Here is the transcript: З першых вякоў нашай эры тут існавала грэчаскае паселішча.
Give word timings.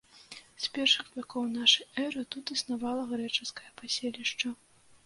З 0.63 0.69
першых 0.77 1.11
вякоў 1.17 1.45
нашай 1.59 2.07
эры 2.07 2.25
тут 2.37 2.45
існавала 2.59 3.05
грэчаскае 3.13 3.71
паселішча. 3.85 4.49